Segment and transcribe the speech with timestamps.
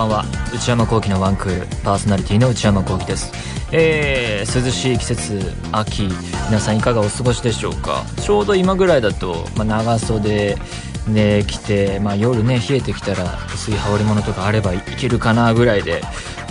[0.00, 0.24] ばんは。
[0.54, 3.32] 内山聖輝のワンクールパーソナリティの内山聖輝です。
[3.72, 6.08] えー、涼しい季節秋。
[6.46, 8.04] 皆さんいかがお過ごしでしょうか？
[8.20, 10.56] ちょうど今ぐらいだと、まあ、長袖
[11.08, 16.02] で着て、まあ、夜ね冷えてきたら薄い羽織物とかあればいけるかなぐらいで。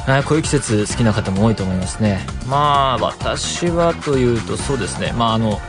[0.07, 2.25] あこういう季節好きな方も多いと思いますね。
[2.47, 5.13] まあ私はというとそうですね。
[5.15, 5.59] まああの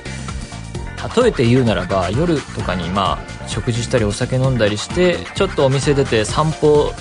[1.22, 6.92] 例えて言うならば夜とかにまあ食事したりお酒飲んだりしてちょっとお店出て散歩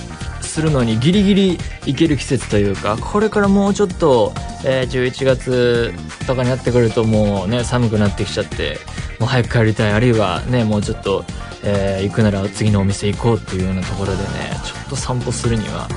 [0.50, 4.32] するのにギリギリ行ける季節というかこれからもうちょっと、
[4.64, 5.94] えー、11月
[6.26, 8.78] とかになってくるともうね寒くなってきちゃって
[9.18, 9.92] もう早く帰りたい。
[9.92, 11.24] あるいはねもうちょっと、
[11.62, 14.24] えー、行くなら次のお店行こうっていうようなところでね
[14.64, 15.88] ちょっと散歩するには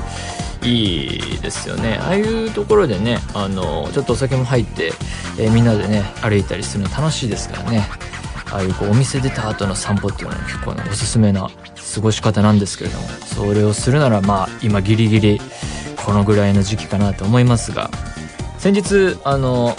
[0.62, 1.98] いいですよね。
[2.02, 4.94] ああいうところでねあのちょっとお酒も入って、
[5.40, 7.88] えー、みんなでね歩いたりするの楽しいですからね。
[8.54, 11.50] ああいうこうお店出た後の散歩っていうのは結構ねおすすめな
[11.96, 15.42] 過ごし方なんですけれどもそれをするならまあ今ギリギリ
[16.06, 17.90] このぐらいの時期かなと思いますが
[18.60, 19.76] 先日あの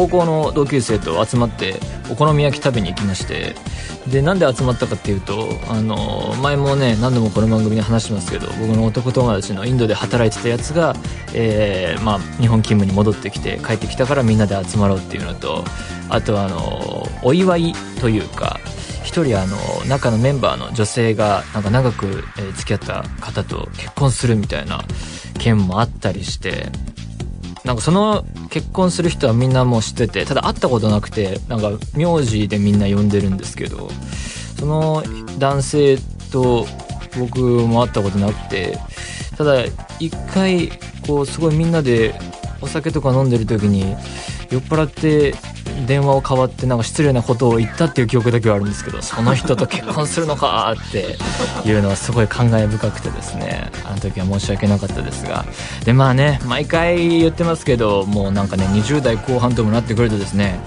[0.00, 1.74] 高校の同級生と集まって
[2.10, 3.54] お好み焼き食べに行きまして
[4.10, 10.94] でなんで集まったかっていうとあの前もね何度もこの番組で話してますけど僕の男友達のインドで働いてたやつが、
[11.34, 15.64] えーまあ、日本勤務に戻ってきて帰ってきたからみんなで集まろうっていうのと
[16.08, 18.58] あとはあのお祝いというか
[19.04, 22.22] 一人あの中のメンバーの女性がなんか長く、
[22.54, 24.82] 付き合った方と結婚するみたいな
[25.38, 26.68] 件もあったりして
[27.64, 33.90] なんかその結婚する人はみんなもう知っててただ会ったことなくてなんか名字でみんな呼んでるんですけど
[34.58, 35.02] その
[35.38, 35.98] 男性
[36.32, 36.66] と
[37.18, 38.78] 僕も会ったことなくて
[39.36, 39.64] ただ
[39.98, 40.70] 一回
[41.06, 42.14] こうすごいみんなで
[42.60, 43.96] お酒とか飲んでる時に
[44.50, 45.34] 酔っ払って
[45.86, 51.16] 電話を代わってなんか失礼なことを言ったっていう記憶だけはあるんですけどその人と結婚するのかって
[51.68, 53.70] いうのはすごい感慨深くてですね。
[53.84, 55.44] あの時は申し訳なかったですが。
[55.84, 60.60] でまあね毎回言ってますけどもうなんかね20代後半ともなってくるとですね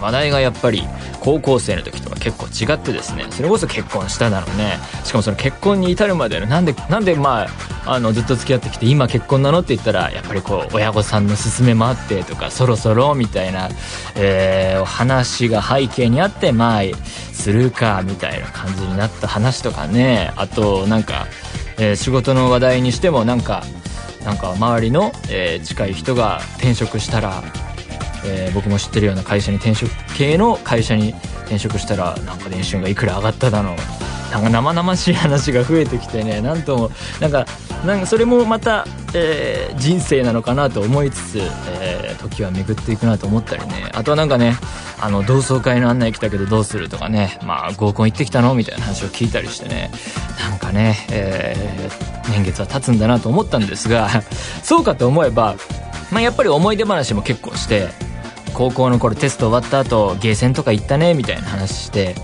[0.00, 0.82] 話題がやっぱり
[1.20, 4.78] 高校生の時とか結構違ってですねそれこそ結婚しただろうね。
[5.04, 7.46] しかもその結婚に至るまでのなんでなんでま
[7.84, 13.68] ああのずっと付き合ってきて今結婚なのって言ったらやっぱりこう親御さんの勧めもあってとかそろそろみたいな、
[14.16, 16.82] えー、話が背景にあってまあ
[17.32, 20.32] するかみたいな感じになった話とかね。
[20.36, 21.26] あとなんか、
[21.78, 23.64] えー、仕事の話題にしてもなんか
[24.24, 27.42] なんか周りの、えー、近い人が転職したら
[28.24, 31.14] えー、僕も知ってるような会社に転職系の会社に
[31.44, 33.76] 転職したらなんか年収がいくら上がっただの。
[34.30, 36.40] なんか生々しい話が増えてきてね。
[36.40, 37.46] なんともなんか
[37.84, 41.38] なんかそれもまた、えー、人生なのかなと思いつつ、
[41.80, 43.90] えー、時は巡っていくなと思ったりね。
[43.92, 44.56] あとはなんかね
[45.00, 47.38] あの同窓会の案内来たけどどうするとかね。
[47.42, 49.90] まあ合コン行ってきたのみたいな話を聞いたりしてね。
[50.38, 54.08] なんかね、えー、年月は経つんだなと思ったんですが
[54.62, 55.56] そうかと思えば、
[56.10, 57.88] まあ、やっぱり思い出話も結構して
[58.54, 62.14] 高校の頃テスト終わった後ゲーセンとか行ったねみたいな話して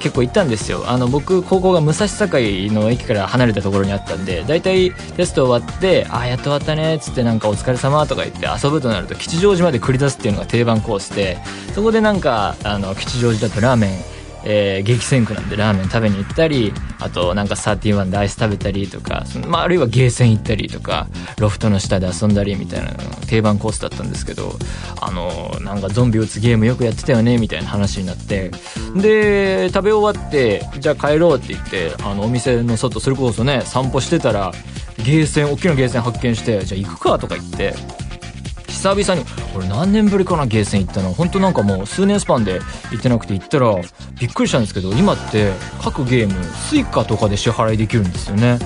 [0.00, 0.84] 結構行ったんですよ。
[0.86, 2.28] あの僕高校が武蔵境
[2.72, 11.38] の駅から離れたところにあったんで大体テスト終わって「ああやっと終わったね」っつってなんか「お疲れ様とか言って遊ぶとなると吉祥寺まで繰り出すっていうのが定番コースで
[11.74, 14.15] そこでなんかあの吉祥寺だとラーメン
[14.48, 21.08] えー、激戦区なんでラーメン食べに行ったりあとなんか31でアイス食べたりとかまあ、あるいはゲーセン行ったりとか
[21.38, 22.92] ロフトの下で遊んだりみたいな
[23.26, 24.52] 定番コースだったんですけど
[25.00, 28.50] あのなんかゾンビ撃つゲームよくやってたよねみたいな話になって。
[28.94, 34.52] で食べ終わってじゃあ帰ろうって言ってあのお店の外それこそね散歩してたら
[34.98, 37.74] ゲーセン大きなゲーセン発見してじゃあ行くかとか言って
[38.86, 39.26] 久々に
[39.56, 42.60] 俺何年ぶりかなゲーセン行ったの本当なんかもう数年スパンで
[42.92, 43.74] 行ってなくて行ったら
[44.20, 45.50] びっくりしたんですけど今って
[45.82, 46.34] 各ゲーム
[46.70, 48.58] Suica とかで支払いできるんですよね。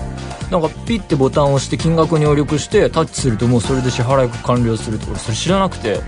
[0.50, 6.00] なんかピッてボタンを押して金額入力してタッチするともうそれで支払いが完了すると俺それ知らなくて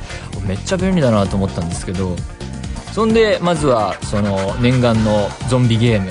[0.47, 2.15] めっちゃ便利だなと思ったんですけど。
[2.93, 6.11] そんでまずはその念願のゾンビゲーム。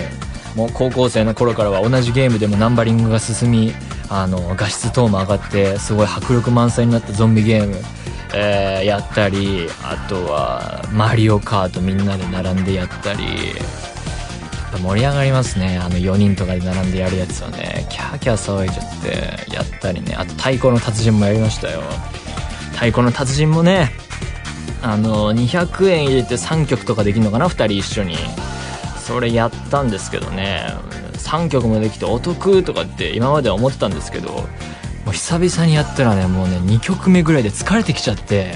[0.55, 3.73] もう高校生の頃からは同じゲームでもナンバリングが進み
[4.13, 7.77] あの画質等も上がってすごい迫力満載になったゾンビゲーム、
[8.35, 13.21] えー、やったりあとはマリオカートみんなで並んでやったり
[14.79, 15.77] 盛り上がりますね。
[15.77, 17.85] あの4人とかで並んでやるやつをね。
[17.89, 20.15] キャーキャー騒いじゃってやったりね。
[20.15, 21.81] あと太鼓の達人もやりましたよ。
[22.73, 23.91] 太鼓の達人もね
[24.81, 28.15] あの200円入れて3曲とかできるのかな？2人一緒に。
[28.97, 30.67] それやったんですけどね。
[31.21, 34.45] 3曲もできてお得とかって今までは思ってたんですけども
[35.07, 38.56] う久々にやったらねもうね2曲目ぐらいで疲れてきちゃって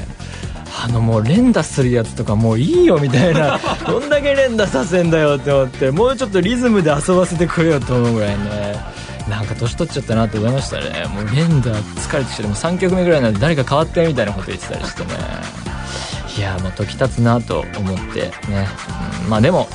[0.83, 8.95] あのもう連打するやつとかもういいよみたいな どんだけ連打させんだよって思ってもうちょっとリズムで遊ばせてくれよと思うぐらいね
[9.29, 11.07] なんか年取っちゃったなって思いましたね。
[11.07, 15.13] もう連打疲れてきてもう3曲目ぐらいなんで誰か変わってみたいなこと言ってたりしてね。
[16.37, 18.67] いやまあ時経つなと思ってね、
[19.23, 19.67] うん、まあでも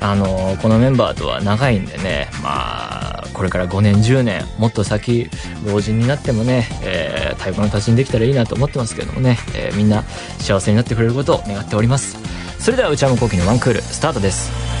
[0.00, 5.28] あのこのメンバーとは長いんでねまあこれから5年10年もっと先
[5.66, 10.02] 老人になってもね、えー、太鼓の達人できたらいいなと思ってますけどもね、えー、みんな
[10.38, 12.16] 幸せになってくれることを願っております
[12.58, 14.76] それでは内山昂輝のワンクールスタートです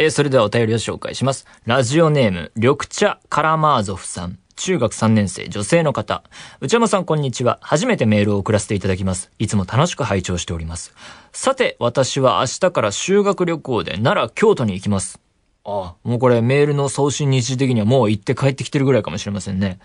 [0.00, 1.44] えー、それではお便りを紹介します。
[1.66, 4.38] ラジオネーム、緑茶カラマーゾフさん。
[4.58, 6.24] 中学3年生女性の方。
[6.60, 7.58] 内山さんこんにちは。
[7.62, 9.30] 初めてメールを送らせていただきます。
[9.38, 10.94] いつも楽しく拝聴しております。
[11.32, 15.20] さて、私は明日から修学旅行で奈良、京都に行きます。
[15.64, 19.78] ああ、もうこれメールの送信日時的にはもう行って帰ってきてるぐらいかもしれませんね。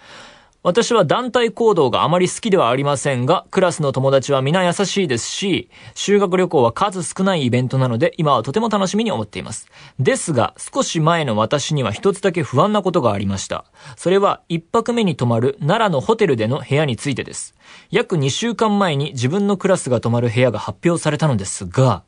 [0.64, 9.68] 私は団体行動があまり好きではありませんが、クラスの友達は皆優しいですし、修学旅行は数少ないイベントなので、今はとても楽しみに思っています。
[10.00, 13.66] ですが、少し前の私には一つだけ不安なことがありました。
[13.98, 17.56] それは、一泊目に泊まる奈良のホテルでの部屋についてです。
[17.92, 22.04] 約2週間前に自分のクラスが泊まる部屋が発表されたのですが、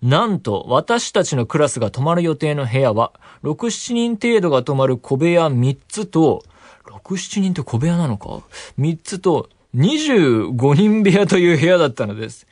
[0.00, 6.44] なんと、私たちのクラスが泊まる予定の部屋は、6、7人程度が泊まる小部屋3つと、
[6.86, 8.42] 6、7人って小部屋なのか
[8.78, 12.46] ?3 つと25人部屋という部屋だったのです。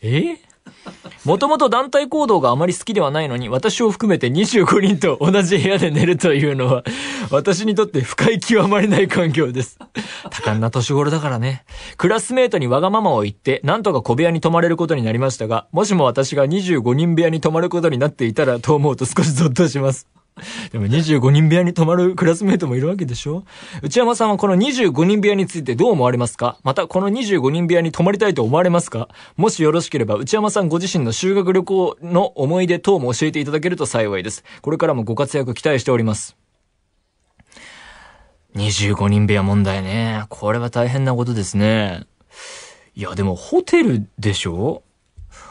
[0.00, 0.38] え？
[1.24, 6.84] もともと団体行動があまり好きではないのに、私を含めて25人と同じ部屋で寝るというのは、
[7.30, 9.78] 私にとって不快極まりない環境です。
[10.30, 11.64] 多感な年頃だからね。
[11.96, 20.06] クラスメートにわがままを言って、なんとか小部屋に泊まれることになりましたが、もしも私が25人部屋に泊まることになっていたらと思うと少しゾッとします。
[20.72, 23.44] でも25人部屋に泊まるクラスメートもいるわけでしょ？
[23.82, 26.58] 内山さんはこの25人部屋についてどう思われますか？
[26.64, 29.08] またこの25人部屋に泊まりたいと思われますか？
[29.36, 34.42] もしよろしければ内山さんご自身の修学旅行の思い出等も教えていただけると幸いです。
[34.60, 36.36] これからもご活躍期待しております。
[38.56, 40.24] 25人部屋問題ね。
[40.30, 42.06] これは大変なことですね。
[42.96, 44.82] いや、でもホテルでしょ？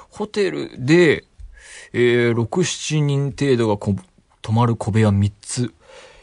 [0.10, 1.24] ホテルで、
[1.94, 3.96] えー、6、7人程度がこ
[4.44, 5.74] 泊まる小部屋3つ。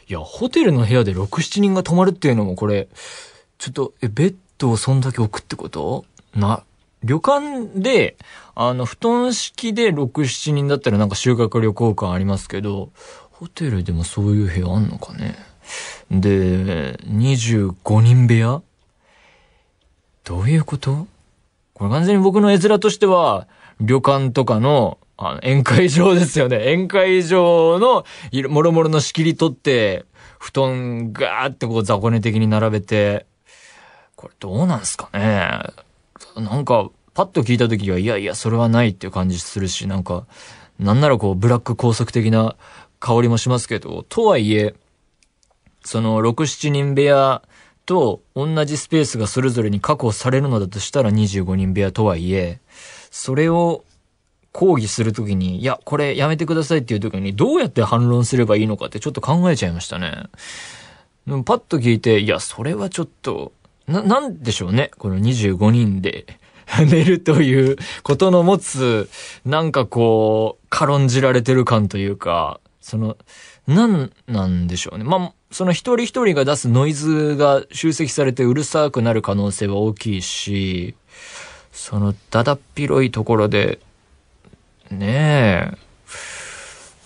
[0.07, 2.87] いや、ホテルの部屋で6、7人が泊まるっていうのもこれ、
[3.57, 6.05] ちょっと、え、ベッドをそんだけ置くってこと？
[6.35, 6.63] な、
[7.03, 8.15] 旅館で、
[8.53, 12.91] あの、布団式で6、7人だったらなんか修学旅行感ありますけど、
[13.31, 15.35] ホテルでもそういう部屋あんのかね？
[16.11, 18.61] で、25人部屋？
[20.23, 21.07] どういうこと？
[21.73, 23.47] これ完全に僕の絵面としては、
[23.79, 26.57] 旅館とかのあの、宴会場ですよね。
[26.73, 28.05] 宴会場の、
[28.49, 30.05] もろもろの仕切り取って、
[30.39, 33.25] 布団ガーってこう雑魚寝的に並べて、
[34.15, 35.61] これどうなんすかね。
[36.35, 40.25] なんか、パッと聞いた時は、いやいや、それはないっていう感じするし、なんか、
[40.79, 42.55] なんならこう、ブラック高速的な
[42.99, 44.73] 香りもしますけど、とはいえ、
[45.83, 47.41] その、6、7人部屋
[47.85, 52.59] と同じスペースがそれぞれに確保されるのだとしたら25人部屋とはいえ、
[53.09, 53.83] それを
[54.51, 60.25] 抗議するときに、いや、これやめてくださいっていうときに、どうやって反論すればいいのかってちょっと考えちゃいましたね。
[61.25, 63.53] パッと聞いて、いや、それはちょっと、
[63.87, 64.91] な、なんでしょうね。
[64.97, 66.25] この25人で
[66.89, 69.09] 寝るということの持つ、
[69.45, 73.17] なんかこう、軽んじられてる感というか、その、
[73.67, 75.03] なん、なんでしょうね。
[75.03, 80.95] まあ、その一人一人が出すノイズが集積されてうるさくなる可能性は大きいし、
[81.71, 83.79] そのだだっ広いところで
[84.91, 85.77] ねえ。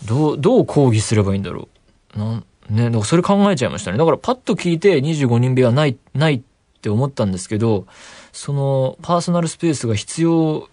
[0.06, 1.68] どう、どう抗議すればいいんだろ
[2.16, 2.20] う。
[2.20, 3.98] なん、ね、だからそれ考えちゃいましたね。
[3.98, 6.42] だからパッと聞いて25人部屋ない、ないっ
[6.82, 7.86] て思ったんですけど、
[8.32, 10.70] そのパーソナルスペースが必要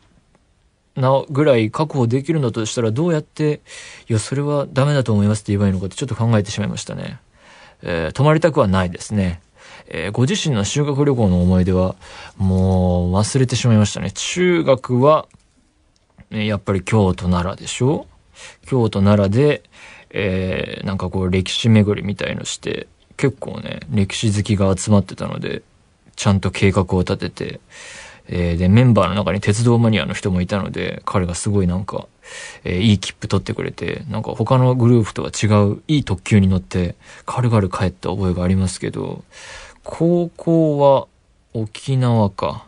[0.96, 3.60] なぐらい確保できるんだとしたらどうやって、
[4.08, 7.18] いや、それはダメだと思いますって言えばいいのかってちょっと考えてしまいましたね。
[7.82, 9.40] えー、泊まりたくはないですね。
[9.88, 11.96] えー、ご自身の修学旅行の思い出は、
[12.36, 14.10] もう忘れてしまいましたね。
[14.12, 15.26] 中学は、
[16.32, 18.06] やっぱり京都奈良でしょ？
[18.66, 19.62] 京都奈良で、
[20.10, 22.86] えー、なんかこう歴史巡りみたいのして、
[23.16, 25.62] 結構ね、歴史好きが集まってたので、
[26.16, 27.60] ちゃんと計画を立てて、
[28.28, 32.06] えー、で、メンバーの中に鉄道マニアの人もいたので、彼がすごいなんか、
[32.64, 36.94] えー、いい切符取ってくれて、なんか他のグループとは違ういい特急に乗って、
[37.26, 39.24] 軽々帰った覚えがありますけど、
[39.82, 41.08] 高校は
[41.52, 42.66] 沖縄か。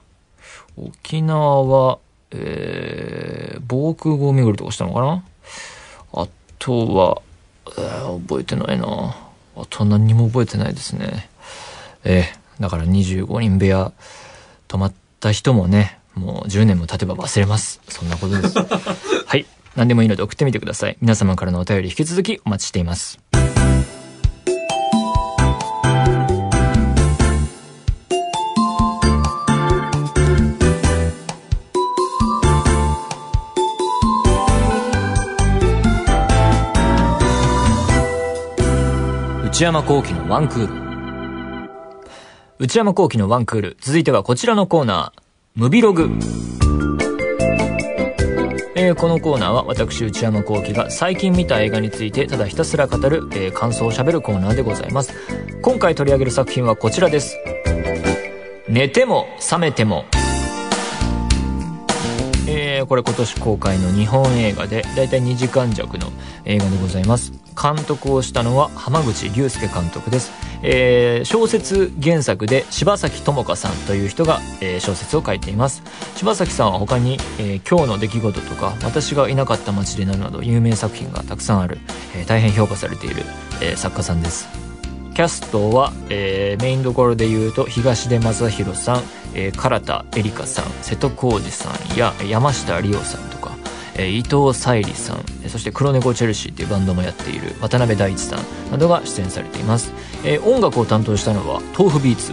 [0.76, 1.98] 沖縄は、
[2.34, 5.24] えー、防空壕巡りとかしたのかな？
[6.12, 7.22] あとは、
[7.78, 8.86] えー、覚えてないな
[9.56, 11.28] あと何にも覚えてないですね。
[12.04, 13.92] えー、だから25人部屋
[14.68, 17.80] 泊まった人もね、もう10年も経てば忘れます。
[17.88, 18.58] そんなことです。
[19.26, 19.46] はい。
[19.76, 20.96] 何でもいいので送ってみてください。
[21.00, 23.18] 皆様からのお便り引き続きお待ちしています。
[39.54, 41.70] 内山幸喜のワンクール。
[42.58, 43.76] 内山幸喜のワンクール。
[43.80, 45.20] 続いてはこちらのコーナー、
[45.54, 46.10] ムビログ。
[48.74, 55.14] えー、このコーナーは私内山幸喜が最近見た映画についてただひたすら語る、えー、感想を喋るコーナーでございます。
[55.62, 57.38] 今回取り上げる作品はこちらです。
[58.68, 60.04] 寝ても覚めても
[62.86, 66.12] これ今年公開の日本映画で、だいたい2時間弱の
[66.44, 67.32] 映画でございます。
[67.60, 70.32] 監督をしたのは浜口竜介監督です。
[70.62, 75.82] えー、小説原作で柴崎智香さんという人が、えー、小説を書いています。
[76.16, 81.78] 柴崎さんは他に、えー、今日の出来事とか、私がいなかった街でなるなど有名作品がたくさんある、
[82.14, 83.22] え大変評価されている、
[83.60, 84.48] え作家さんです。
[85.14, 89.02] キャストは、えメインどころで言うと東出正宏さん、
[89.34, 93.52] え、唐田絵梨香さん瀬戸康史さんや山下理央さんとか、
[93.96, 99.92] えー、伊藤沙莉さんそして黒猫チェルシーっていうバンドもやっている渡辺大地さんなどが出演されています、
[100.24, 102.32] えー、音楽を担当したのは豆腐ビーツ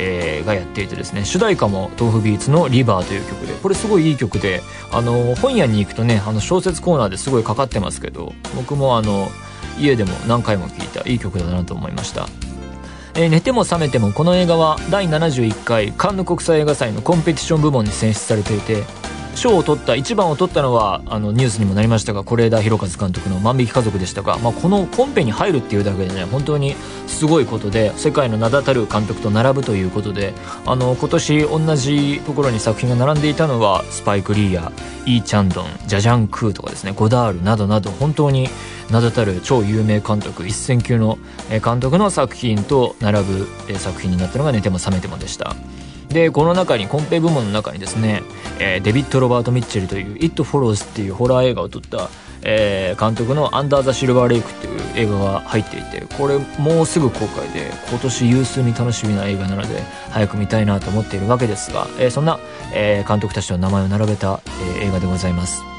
[0.00, 4.62] えー、がやっていてですね主題歌も豆腐ビーツの「リバー」という曲でこれすごいいい曲で
[4.92, 9.28] あの本屋に行くとねあの小説コーナーですごいかかってますけど僕もあの
[9.78, 12.28] 家でも何回も聴いたいい曲だなと思いました。
[13.20, 18.84] えー、寝ても覚めてもこの映画は第71回カンヌ国際映画祭のコンペティション部門に選出されていて
[19.38, 26.74] 賞を取った一番を取ったのはあのニュースにもなりましたが是枝裕和監督の「万引き家族」でしたが、まあ、このコンペに入るっていうだけでね本当に
[27.06, 30.34] すごいことで世界の名だたる監督と並ぶということで
[30.66, 34.72] あの今年同じところに作品が並んでいたのはスパイク・リーや
[35.06, 38.48] イー・チャンドンジャジャン・クーとかですねゴダールなどなど本当に
[38.90, 41.18] 名だたる超有名監督一線級の
[41.64, 43.46] 監督の作品と並ぶ
[43.78, 45.54] 作品になったのが「寝ても覚めても」でした。
[46.08, 48.22] でこの中にコンペ部門の中にですね、
[48.58, 52.08] えー、デビッド・ロバート・ミッチェルという「It Follows」っていうホラー映画を撮った、
[52.42, 62.38] えー、監督の「アンダー・ザ・シルバー・レイク」っていう映画が入っていてこれもうすぐ公開で今年有数に楽しみな映画なので早く見たいなと思っているわけですが、えー、そんな、
[62.72, 64.40] え監督たちの名前を並べた、
[64.80, 65.77] え映画でございます。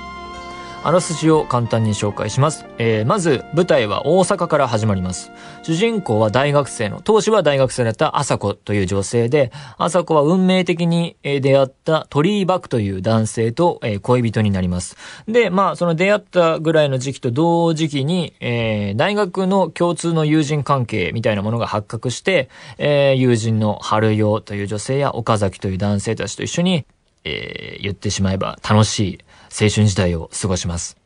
[0.82, 2.66] あらすじを簡単に紹介します。
[2.78, 5.30] えー、まず、舞台は大阪から始まります。
[5.62, 14.96] 主人公は大学生の、当時は大学生だった朝子という女性で、朝子は運命的に出会った鳥居クという男性と恋人になります。
[15.28, 26.86] で、まあ、その出会ったぐらいの時期と同時期に、えー、大学の共通の友人関係みたいなものが発覚して、えー、友人の春代という女性や岡崎という男性たちと一緒に、
[27.26, 29.20] えー、言ってしまえば楽しい
[29.52, 30.98] 青春時代を過ごします。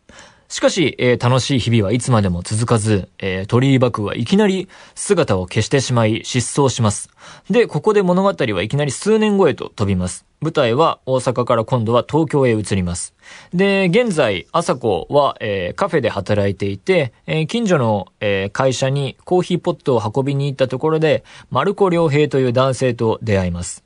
[0.54, 7.10] しかし、えー、楽しい日々はいつまでも続かず、えー、鳥居幕はいきなり姿を消してしまい失踪します。
[7.50, 10.28] で、ここで物語はいきなり数年後へと飛びます。
[10.42, 13.16] 舞台は大阪から今度は東京へ移ります。
[13.52, 23.84] で、現在、朝子は、えー、カフェで働いていて、えー、近所の、えー、会社にコーヒーポットを運びに行ったところで、丸子良平という男性と出会います。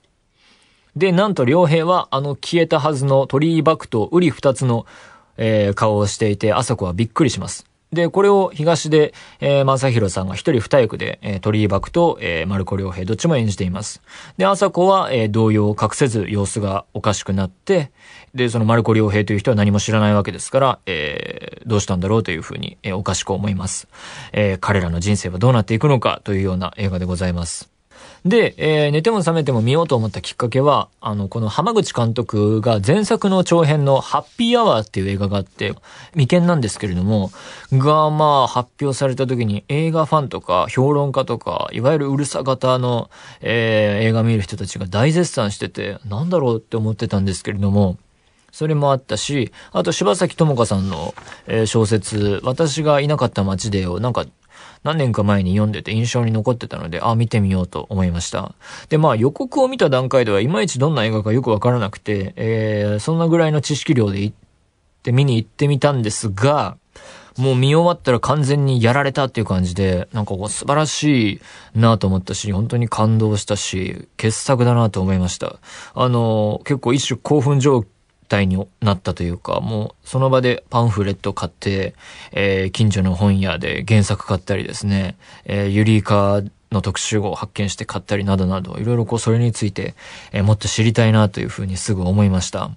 [0.97, 4.87] で、なんと良平はあの消えたはずの鳥居幕と瓜二つの、
[5.37, 7.67] えー、顔をしていて、朝子はびっくりします。
[7.93, 14.01] で、これを東で、えー、正宏さんが一人二役で、えー、鳥居幕と、えー、丸子良平どっちも演じています。
[14.37, 17.91] で、朝子は、えー、動揺を隠せず様子がおかしくなって、
[18.33, 23.87] で、その丸子良平という人は何も知らないわけですから、えー、どうしたんだろうというふうに、えー、おかしく思います。
[24.33, 27.76] えー、彼らの人生はどうなっていくのかというような映画でございます。
[28.27, 35.73] で、えー、寝ても覚めても見ようと思ったきっかけは、あの、この浜口監督が前作の長編のハッピーアワーっていう映画があって、
[36.11, 37.31] 未見なんですけれども、
[37.71, 43.09] が、まあ、発表された時に映画ファンとか評論家とか、いわゆるうるさ型の、
[43.41, 47.97] えー、映画見る人たちが大絶賛してて、なんだろうって思ってたんですけれども、
[48.51, 51.13] それもあったし、あと柴崎智香さんの、
[51.47, 54.25] え、小説、私がいなかった街でをなんか
[54.83, 58.53] 何年か前に読んでて印象に残ってたので、あ、見てみようと思いました。
[58.89, 64.35] で、まあ予告を見た段階ではいまいちどんな映画かよくわからなくて、えー、そんなぐらいの知識量で行っ
[65.03, 66.77] て見に行ってみたんですが、
[67.37, 71.41] もう見終わったら完全にやられたっていう感じで、なんかこう素晴らしい
[71.75, 75.57] なと思ったし、本当に感動したし、傑作だなと思いました。
[75.93, 77.85] あの、結構一種興奮状
[78.27, 81.95] 態になったというか、もうその場でパンフレット買って、
[82.31, 86.41] えー、近所の本屋で原作買ったりですね、えー、ユリイカ
[86.71, 89.95] の特集を発見して買ったりなどなど、いろいろこうそれについて、
[90.31, 92.71] えー、もっと知りたいなというふうにすぐ思いました。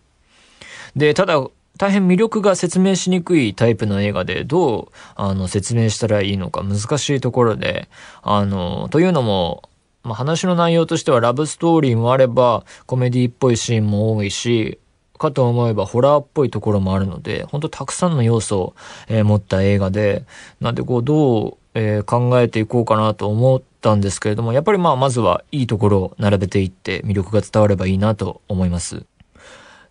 [0.97, 1.41] で、ただ、
[1.79, 7.89] 大変魅力が説明しにくいタイプの映画で、どう、あの、説明したらいいのか難しいところで、
[8.23, 9.63] あの、というのも、
[10.03, 14.79] まあ、話の内容としてはラブストーリーもあれば、コメディっぽいシーンも多いし、
[15.21, 18.75] かと思えばホラーっぽいところもあるので、ほんとたくさんの要素を、
[19.07, 20.25] えー、持った映画で、
[20.61, 29.05] なんでこう、どう、えー、考えていこうかなと思ったんですけれども、やっぱりまあ、まずはいいところを並べていって魅力が伝わればいいなと思います。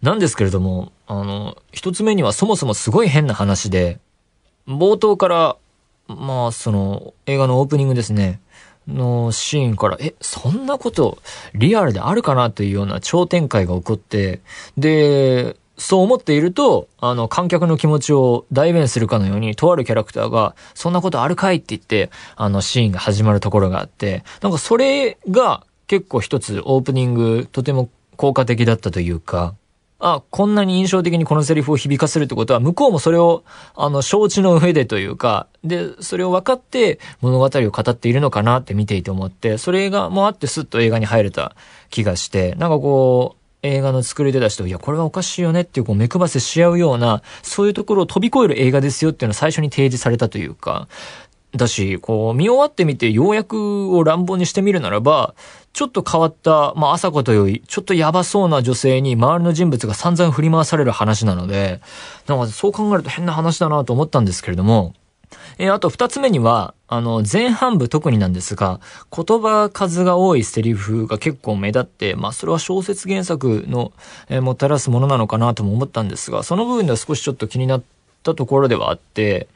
[0.02, 4.00] なんですけれども、あの、一つ目にはそもそもすごい変な話で、
[4.68, 5.58] 冒頭から、
[6.08, 8.40] まあ、その、映画のオープニングですね、
[8.94, 11.20] のシーンから、え、そんなこと
[11.54, 14.42] リアルであるかなというような超展開が起こって、
[14.78, 29.56] で、そう思っていると、あの、観客の気持ちを代弁するかのように、とあるキャラクターが、そんなことあるかいって言って、あの、シーンが始まるところがあって、なんかそれが結構一つオープニング、とても効果的だったというか、
[30.00, 33.44] あ、こんなに印象的にこのセリフを響かせるってことは、向こうもそれを、
[33.76, 41.54] あの、承知の上でというか、で、それを分かって物語を語っているのかなって見ていて思って、それがもうあってスッと映画に入れた
[41.90, 50.88] 気がして、なんかこう、映画の作り手たちと、いや、これはおかしいよねっていう、こう、目配せし合うような、そういうところを飛び越える映画ですよっていうのを最初に提示されたというか、
[51.56, 55.34] だし、こう、見終わってみて、ようやくを乱暴にしてみるならば、
[55.74, 61.82] ちょっと変わった、まあ、朝子という、ちょっとやばそうな女性に周りの人物が散々振り回される話なので、
[62.28, 64.94] なんかそう考えると変な話だなと思ったんですけれども、
[65.58, 68.80] え、あと二つ目には、あの、前半部特になんですが、
[69.16, 73.92] 言葉数が多いセリフが結構目立って、まあ、それは小説原作の、
[74.30, 79.48] えー、もたらすものなのかなとも思ったんですが、その部分では少しちょっと気になってたところではあって、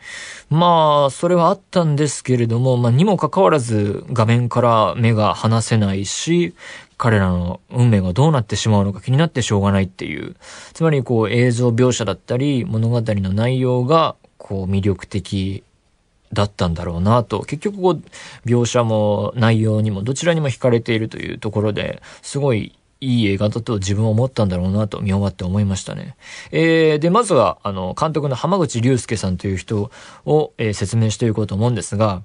[0.50, 6.53] まあ、それはあったんですけれども、まあ、にもかかわらず画面から目が離せないし、
[6.98, 10.35] 彼らの運命がどうなってしまうのか気になってしょうがないっていう。
[10.74, 15.64] つまり、こう、映像描写だったり、物語の内容が、こう、魅力的
[16.33, 17.42] だったんだろうなと。
[17.42, 18.01] 結局こう、
[18.48, 26.16] 描写も内容にもどちらにも惹かれているというところで、すごいいい映画だと自分は思ったんだろうなと見終わって思いましたね。
[26.51, 29.92] えー、で、まずは、あの、監督の浜口竜介さんという人
[30.25, 32.22] を、えー、説明していこうと思うんですが、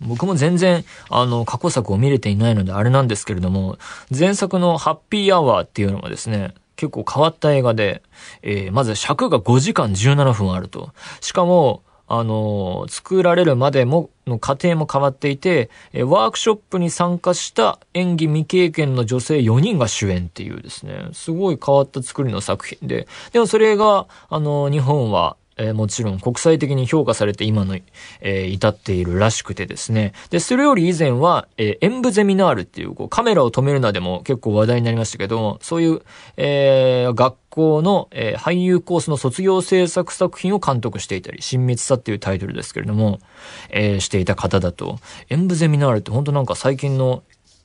[0.00, 3.78] 僕も全然、あの、過去作を見れていないのであれなんですけれども、
[4.16, 8.02] 前作のハッピーアワーっていうのはですね、結構変わった映画で、
[8.42, 10.90] えー、まず尺が5時間17分あると。
[11.20, 11.82] しかも、
[12.14, 27.76] あの、作られるまでも、の過程も変わっていて、ワークショップに参加した演技未経験の女性4人が主演っていうですね、すごい変わった作りの作品で、でもそれが、あの、日本はえー、もちろん国際的に評価されて今の、
[28.20, 30.12] えー、至っているらしくてですね。
[30.30, 36.02] で、それより以前は、えー、演舞ゼミナールっていう、こう、カメラを止めるなでも結構話題になりましたけども、そういう、
[36.36, 43.20] えー、学校の、えー、俳優コースの卒業制作作品を監督していたり、親密さっていうタイトルですけれども、
[43.70, 47.22] えー、していた方だと、演舞ゼミナールって本当なんか最近の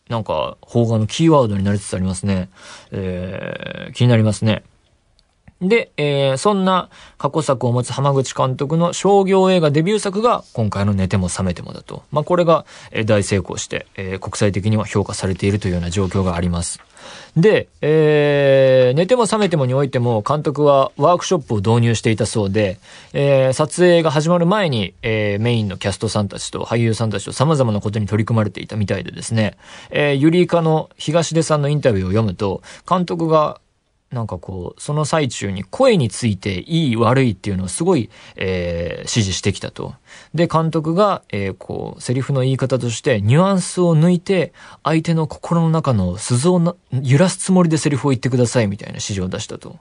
[0.10, 2.50] なんか、邦画のキーワードになりつつありますね。
[2.92, 4.64] えー、気になりますね。
[5.62, 12.04] で、えー、そんな過去作を持つ浜口監督の商業映画デビュー作が今回の寝ても覚めてもだと。
[12.12, 12.66] まあ、これが、
[13.06, 16.80] 大成功して、えー、国際的には評価されているというような状況があります。
[17.36, 22.80] で、えー、寝ても覚めてもにおいても監督はワークショップを導入していたそうで、
[23.14, 29.58] えー、撮影が始まる前に、えー、メインのキャストさんたちと俳優さんたちと様々なことに取り組まれていたみたいでですね、
[29.92, 33.60] えー、ゆりいかの東出さんのインタビューを読むと、監督が
[34.12, 39.96] なんかこう、その最中に声についていい悪いっていうのをすごい、えー、指示してきたと。
[40.34, 49.78] で、監督が、えー、こう、セリフの言い方として、ニュアンスを抜いて、相手の心の中の鈴をな揺らすつもりでセリフを言ってくださいみたいな指示を出したと。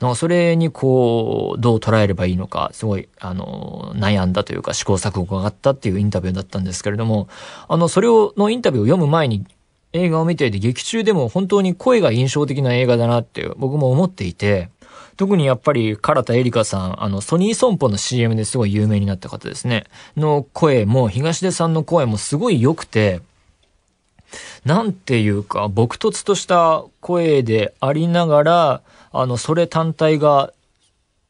[0.00, 7.28] なんかそれにこう、どう捉えればいいのか、すごい、あの、悩んだというか試行錯誤があったっていうインタビューだったんですけれども、
[7.68, 9.44] あの、それを、のインタビューを読む前に、
[9.92, 14.68] 映画を見ていて劇中でも本当に声が印象的な映画だなって僕も思っていて、
[15.16, 19.84] 特にやっぱり唐田エリカさん、あの、ソニー損保の CM ですごい有名になった方ですね。
[20.16, 23.20] の声も、東出さんの声もすごい良くて、
[24.64, 30.54] なんていうか、朴突とした声でありながら、あの、それ単体が、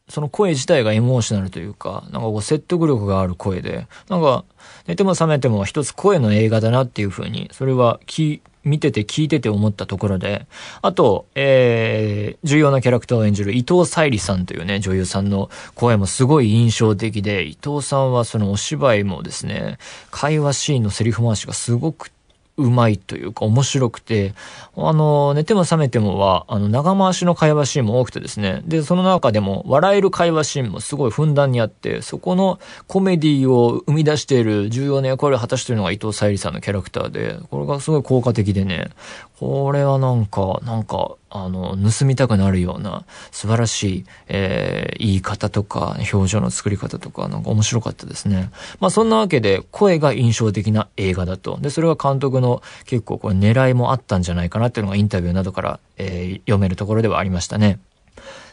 [0.09, 4.45] その声自体がエモーショナルというか、なんかこう説得力がある声で、なんか、
[4.87, 10.47] 寝ても覚めても一つ声の映画だなっていう風に、それはき、見てて聞いてて思ったところで、
[10.83, 19.79] あと、えー、重要なキャラクターを演じる伊藤沙莉さんというね、女優さんの声もすごい印象的で、伊藤さんはそのお芝居もですね、
[20.11, 22.20] 会話シーンのセリフ回しがすごくて
[22.61, 24.35] うまいというか面白くて、
[24.77, 38.91] あの、寝ても覚めてもは、あの、長回しの会話シーンも多くてですね、で、その中でも笑える会話シーンもすごいふんだんにあって、そこのコメディを生み出している重要な役割を果たしているのが伊藤沙莉さんのキャラクターで、これがすごい効果的でね、
[39.39, 48.51] これはなんか、なんか、あの、盗みたくなるような素晴らしい、えー、言い方とか、表情の作り方とか、なんか面白かったですね。
[48.81, 51.59] まあそんなわけで、声が印象的な映画だと。
[51.61, 57.79] で、それは監督の結構これ狙いもあったんじゃないかなっていうのがインタビューなどから、えー、読めるところではありましたね。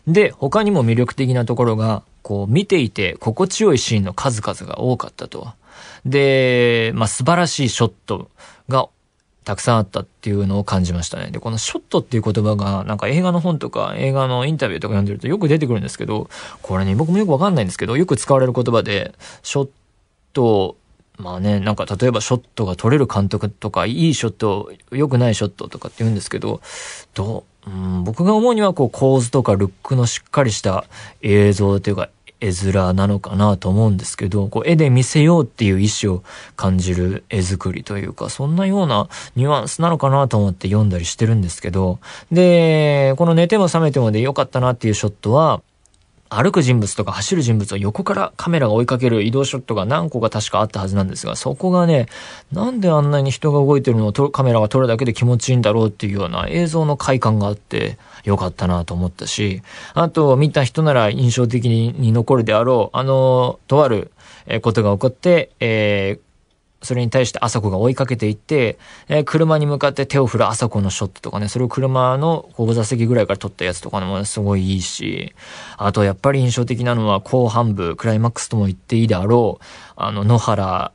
[0.05, 5.47] で、他にも魅力的なところが、こう見ていて心地よいシーンの数々が多かったと。
[6.05, 8.29] で、まあ素晴らしいショット
[8.67, 8.89] が
[9.47, 11.31] たくさんあったっていうのを感じましたね。
[11.31, 16.29] で、このショットっていう言葉が、なんか映画の本とか映画のインタビューとか読んでるとよく出てくるんですけど、
[16.61, 19.69] これね、僕もよくわかんないんですけど、よく使われる言葉で、ショッ
[20.33, 20.75] ト、
[21.17, 26.59] まあね、なんか例えばショットが取れる監督とか、いいショット、良くないショットとかって言うんですけど、
[27.13, 30.83] どう、うん、僕が思うにはこう構図とかルックのしっかりした
[31.21, 36.23] 映像というか絵面なのかなと思うんですけど、こう絵で見せようっていう意志を
[36.55, 41.99] 感じる絵作りというか、そんなようなニュアンスなのかなと思って読んだりしてるんですけど、
[42.31, 45.61] で、この寝ても覚めてもでよかったなっていうショットは、
[46.29, 52.07] 歩く人物とか走る人物を横からカメラが追いかける移動ショットが何個か確かあったはずなんですが、そこがね、
[52.51, 59.61] なんであんなに人が動いてるのをカメラが撮るだけで気持ちいいんだろうっていうような映像の快感があってよかったなと思ったし、
[59.93, 64.11] あと見た人なら印象的に残るであろう、あの、とある
[64.61, 66.26] ことが起こって、えー
[66.87, 75.35] それに対して朝子が追いかけていって、えー、車に向かって手を振る朝子のショットとかね、それを車の後部座席ぐらいから撮ったやつとかもすごいいいし、
[75.75, 79.63] あとやっぱり印象的なのは後半部、クライマックスとも言っていいであろう、
[79.97, 80.93] あの野原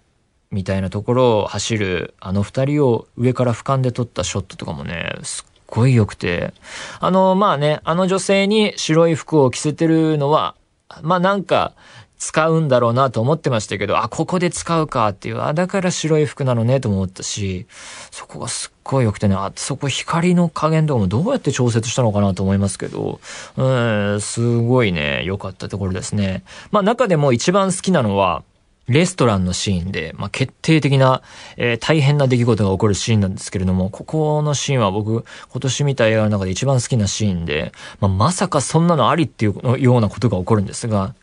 [0.51, 6.55] みたいなところを走るあの二人を上から俯瞰で撮ったショットとかもね、すっごい良くて、
[7.01, 10.55] あの、まあね、あの女性に白い服を着せてるのは、
[11.03, 11.75] まあなんか、
[12.23, 17.67] 使うんだろうなと思ってましたけど、あ、ここで使うかっていう、あ、だから白い服なのねと思ったし、
[18.13, 23.19] そこがすっごい良くてね、あ、そこ光の加減とかもどうやって調節したのかなと思いますけど、
[23.57, 23.69] う
[24.15, 26.45] ん、すごいね、良かったところですね。
[26.71, 28.45] まあ中でも一番好きなのは、
[28.87, 31.23] レストランのシーンで、まあ、決定的な、
[31.57, 41.15] えー、大変な出来事が起こるシーンなんですけれども、ここのシーンは僕、今年見た映画の中で一番好きなシーンで、まあ、まさかそんなのありっていうようなことが起こるんですが、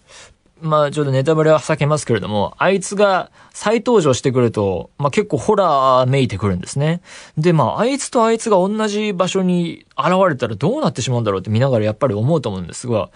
[0.62, 7.02] まあちょっとネタバレは避けますけれども、あいつが再登場してくると、まあ結構ホラーめいてくるんですね。
[7.38, 13.10] で、まああいつとあいつが同じ場所に現れたらどうなってしまうんだろうって見ながらやっぱり思うと思うんですが、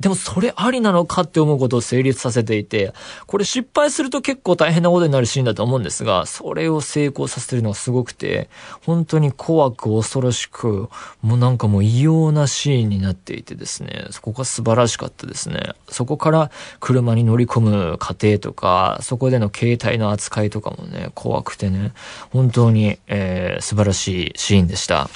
[0.00, 2.92] でもそれありなのかって思うことを成立させていて、
[3.26, 8.48] これ失敗すると結構大変なことになるシーンだと思うんですが、それを成功させてるのがすごくて、
[8.84, 10.88] 本当に怖く恐ろしく、
[11.20, 15.74] もうなんかもう異様なシーンになっていてですね、そこが素晴らしかったですね。
[15.88, 16.50] そこから
[16.80, 21.92] 車に乗り込む過程とか、そこでの携帯の扱いとかもね、怖くてね、
[22.30, 25.08] 本当に、えー、素晴らしいシーンでした。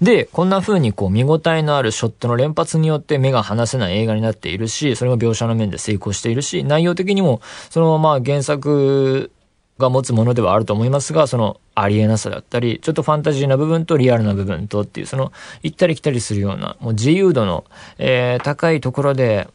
[0.00, 9.32] で、こんな風にこう見応えのあるショットの連発によって目が離せない映画になっているし、それも描写の面で成功しているし、内容的にもそのまま原作
[9.78, 15.32] が持つものではあると思いますが、そのありえなさだったり、ちょっとファンタジーな部分とリアルな部分とっていう、その
[15.62, 17.64] 行ったり来たりするような、もう自由度の、
[17.98, 19.48] えー、高いところで、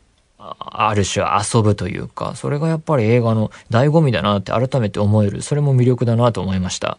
[0.59, 6.97] ある種遊ぶというか、それがやっぱり映画の醍醐味だなって改めて思える、それも魅力だなと思いました。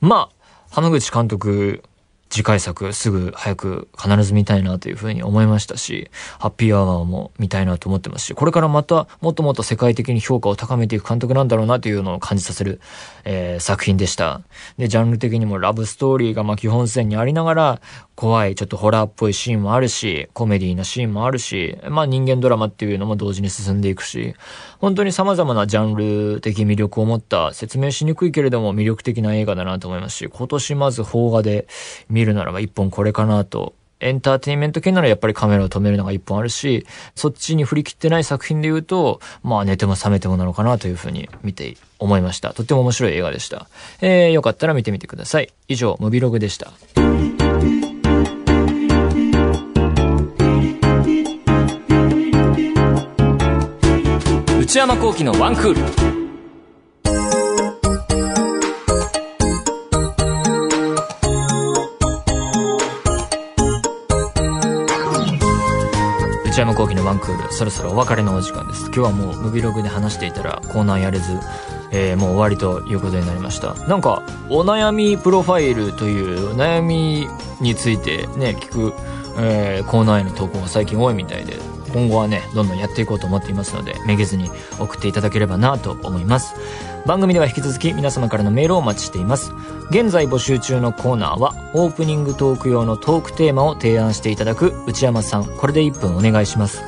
[0.00, 1.82] まあ、浜口監督
[2.34, 12.80] 次回作すぐ早く必ず見たいなというふうに思いましたし、ハッピーアワーも見たいなと思ってますし、これからまたもっともっと世界的に評価を高めていく監督なんだろうなというのを感じさせる、
[13.22, 14.40] えー、作品でした。
[14.78, 17.80] で、ジャンル的にもラブストーリーがま基本線にありながら、
[18.16, 24.34] 怖い、ちょっとホラーっぽいシーンもあるし、コメディーなシーンもあるし、まあ人間ドラマっていうのも同時に進んでいくし、
[24.84, 31.66] 本当に様々なジャンル的魅力を持った説明しにくいけれども魅力的な映画だなと思いますし、今年まず邦画で
[32.10, 42.52] 見るならば一本これかなとエンターテインメント系ならやっぱりカメラを止めるのが一本あるし、そっちに振り切ってない作品で言うと、まあ寝ても覚めてもなのかなというふうに見て思いました。
[42.52, 43.66] とっても面白い映画でした。
[44.02, 45.50] えー、よかったら見てみてください。
[45.68, 47.03] 以上、ムビログでした。
[54.74, 55.80] 内山幸喜のワンクール。
[66.44, 68.86] 内山幸喜のワンクールそろそろお別れのお時間です。
[68.86, 71.38] 今日はもうムビログで話していたらコーナーやれず
[71.92, 73.74] えー、もう終わりということになりました。
[73.86, 77.28] なんかお悩みプロファイルという悩み
[77.60, 78.92] についてね聞く、
[79.38, 81.73] えー、コーナーへの投稿が最近多いみたいで。
[81.94, 86.54] 今後はねどんどんやっていこうと思っていますのでめげずに送っていただければなと思います。
[87.06, 89.52] 番組では引き続き皆様からのメールをお待ちしています。
[89.90, 96.82] 現在募集中のコーナーはオープニングトーク用のトークテーマを提案していただく内山さんこれで1分お願いします。